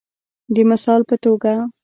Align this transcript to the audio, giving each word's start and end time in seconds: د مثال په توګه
د 0.53 0.55
مثال 0.71 1.01
په 1.09 1.15
توګه 1.23 1.53